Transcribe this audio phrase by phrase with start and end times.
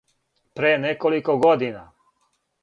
[0.55, 1.85] Пре неколико година?